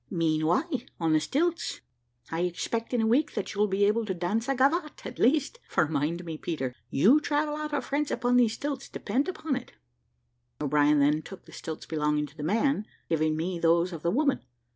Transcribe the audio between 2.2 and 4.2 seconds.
I expect in a week that you'll be able to